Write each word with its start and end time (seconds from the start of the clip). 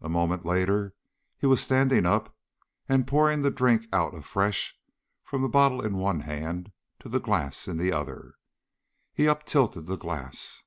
A 0.00 0.08
moment 0.08 0.46
later 0.46 0.94
he 1.36 1.44
was 1.46 1.60
standing 1.62 2.06
up 2.06 2.34
and 2.88 3.06
pouring 3.06 3.42
the 3.42 3.50
drink 3.50 3.86
out 3.92 4.14
afresh, 4.14 4.74
from 5.22 5.42
the 5.42 5.48
bottle 5.50 5.84
in 5.84 5.98
one 5.98 6.20
hand 6.20 6.72
to 7.00 7.08
the 7.10 7.20
glass 7.20 7.68
in 7.68 7.76
the 7.76 7.92
other. 7.92 8.36
He 9.12 9.28
up 9.28 9.44
tilted 9.44 9.84
the 9.84 9.96
glass. 9.98 10.62